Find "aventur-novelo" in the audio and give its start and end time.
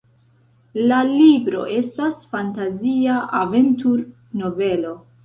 3.41-4.97